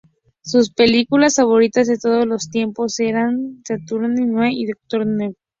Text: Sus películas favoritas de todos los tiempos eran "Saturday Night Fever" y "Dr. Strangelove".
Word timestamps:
Sus 0.41 0.71
películas 0.71 1.35
favoritas 1.35 1.85
de 1.85 1.99
todos 1.99 2.25
los 2.25 2.49
tiempos 2.49 2.99
eran 2.99 3.61
"Saturday 3.67 4.09
Night 4.09 4.29
Fever" 4.29 4.51
y 4.51 4.65
"Dr. 4.65 4.77
Strangelove". 5.03 5.35